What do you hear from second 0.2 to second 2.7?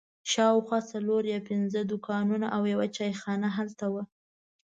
شاوخوا څلور یا پنځه دوکانونه او